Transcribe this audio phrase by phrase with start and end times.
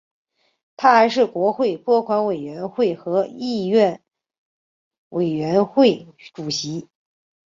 [0.77, 4.01] 他还是国会拨款委员会和议院
[5.09, 6.89] 委员会主席。